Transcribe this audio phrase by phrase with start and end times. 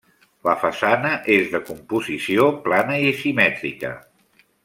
[0.47, 3.93] La façana és de composició plana i simètrica.